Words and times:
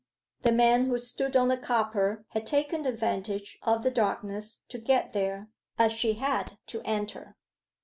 The 0.41 0.51
man 0.51 0.87
who 0.87 0.97
stood 0.97 1.35
on 1.35 1.47
the 1.49 1.57
copper 1.59 2.25
had 2.29 2.47
taken 2.47 2.87
advantage 2.87 3.59
of 3.61 3.83
the 3.83 3.91
darkness 3.91 4.63
to 4.69 4.79
get 4.79 5.13
there, 5.13 5.49
as 5.77 5.93
she 5.93 6.13
had 6.13 6.57
to 6.69 6.81
enter. 6.83 7.35